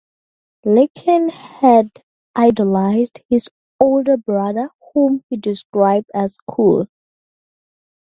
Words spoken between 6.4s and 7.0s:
"cool".